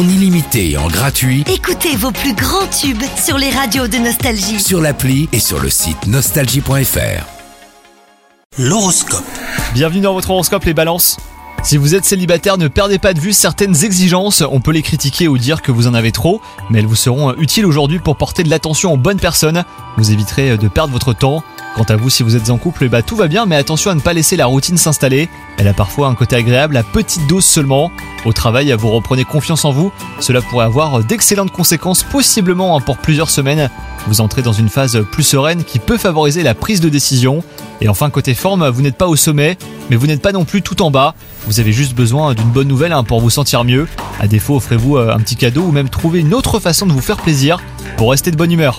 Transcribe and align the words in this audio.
en 0.00 0.08
illimité 0.08 0.70
et 0.70 0.78
en 0.78 0.88
gratuit 0.88 1.44
Écoutez 1.52 1.94
vos 1.94 2.10
plus 2.10 2.32
grands 2.32 2.66
tubes 2.68 3.02
sur 3.22 3.36
les 3.36 3.50
radios 3.50 3.86
de 3.86 3.98
Nostalgie. 3.98 4.58
sur 4.58 4.80
l'appli 4.80 5.28
et 5.32 5.40
sur 5.40 5.60
le 5.60 5.68
site 5.68 6.06
nostalgie.fr. 6.06 7.26
L'horoscope. 8.58 9.24
Bienvenue 9.74 10.00
dans 10.00 10.14
votre 10.14 10.30
horoscope 10.30 10.64
les 10.64 10.72
balances. 10.72 11.18
Si 11.62 11.76
vous 11.76 11.94
êtes 11.94 12.06
célibataire, 12.06 12.56
ne 12.56 12.68
perdez 12.68 12.98
pas 12.98 13.12
de 13.12 13.20
vue 13.20 13.34
certaines 13.34 13.84
exigences. 13.84 14.42
On 14.50 14.60
peut 14.60 14.70
les 14.70 14.80
critiquer 14.80 15.28
ou 15.28 15.36
dire 15.36 15.60
que 15.60 15.70
vous 15.70 15.86
en 15.86 15.92
avez 15.92 16.12
trop, 16.12 16.40
mais 16.70 16.78
elles 16.78 16.86
vous 16.86 16.96
seront 16.96 17.34
utiles 17.34 17.66
aujourd'hui 17.66 17.98
pour 17.98 18.16
porter 18.16 18.42
de 18.42 18.48
l'attention 18.48 18.94
aux 18.94 18.96
bonnes 18.96 19.20
personnes. 19.20 19.64
Vous 19.98 20.12
éviterez 20.12 20.56
de 20.56 20.68
perdre 20.68 20.94
votre 20.94 21.12
temps. 21.12 21.44
Quant 21.76 21.84
à 21.84 21.96
vous, 21.96 22.08
si 22.08 22.22
vous 22.22 22.34
êtes 22.36 22.48
en 22.48 22.56
couple, 22.56 22.88
bah 22.88 23.02
tout 23.02 23.14
va 23.16 23.28
bien, 23.28 23.44
mais 23.44 23.56
attention 23.56 23.90
à 23.90 23.94
ne 23.94 24.00
pas 24.00 24.14
laisser 24.14 24.36
la 24.36 24.46
routine 24.46 24.78
s'installer. 24.78 25.28
Elle 25.58 25.68
a 25.68 25.74
parfois 25.74 26.08
un 26.08 26.14
côté 26.14 26.36
agréable 26.36 26.76
à 26.78 26.82
petite 26.82 27.26
dose 27.26 27.44
seulement. 27.44 27.92
Au 28.24 28.32
travail, 28.32 28.74
vous 28.78 28.90
reprenez 28.90 29.24
confiance 29.24 29.64
en 29.64 29.70
vous. 29.70 29.92
Cela 30.20 30.42
pourrait 30.42 30.66
avoir 30.66 31.02
d'excellentes 31.02 31.52
conséquences, 31.52 32.02
possiblement 32.02 32.76
hein, 32.76 32.80
pour 32.80 32.98
plusieurs 32.98 33.30
semaines. 33.30 33.70
Vous 34.06 34.20
entrez 34.20 34.42
dans 34.42 34.52
une 34.52 34.68
phase 34.68 35.02
plus 35.10 35.22
sereine 35.22 35.64
qui 35.64 35.78
peut 35.78 35.96
favoriser 35.96 36.42
la 36.42 36.54
prise 36.54 36.80
de 36.80 36.88
décision. 36.88 37.42
Et 37.80 37.88
enfin, 37.88 38.10
côté 38.10 38.34
forme, 38.34 38.68
vous 38.68 38.82
n'êtes 38.82 38.96
pas 38.96 39.08
au 39.08 39.16
sommet, 39.16 39.56
mais 39.88 39.96
vous 39.96 40.06
n'êtes 40.06 40.22
pas 40.22 40.32
non 40.32 40.44
plus 40.44 40.60
tout 40.62 40.82
en 40.82 40.90
bas. 40.90 41.14
Vous 41.46 41.60
avez 41.60 41.72
juste 41.72 41.94
besoin 41.94 42.34
d'une 42.34 42.50
bonne 42.50 42.68
nouvelle 42.68 42.92
hein, 42.92 43.04
pour 43.04 43.20
vous 43.20 43.30
sentir 43.30 43.64
mieux. 43.64 43.88
À 44.20 44.26
défaut, 44.26 44.56
offrez-vous 44.56 44.98
euh, 44.98 45.14
un 45.14 45.18
petit 45.18 45.36
cadeau 45.36 45.62
ou 45.62 45.72
même 45.72 45.88
trouvez 45.88 46.20
une 46.20 46.34
autre 46.34 46.60
façon 46.60 46.86
de 46.86 46.92
vous 46.92 47.00
faire 47.00 47.16
plaisir 47.16 47.58
pour 47.96 48.10
rester 48.10 48.30
de 48.30 48.36
bonne 48.36 48.52
humeur. 48.52 48.78